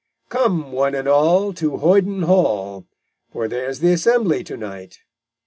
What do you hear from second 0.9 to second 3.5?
and all, To Hoyden Hall, For